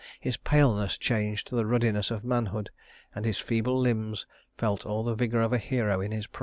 [0.19, 2.71] His paleness changed to the ruddiness of manhood;
[3.13, 4.25] and his feeble limbs
[4.57, 6.39] felt all the vigor of a hero in his prime.